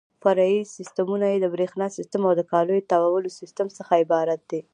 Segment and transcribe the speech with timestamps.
[0.23, 4.61] فرعي سیسټمونه یې د برېښنا سیسټم او د کالیو تاوولو سیسټم څخه عبارت دي.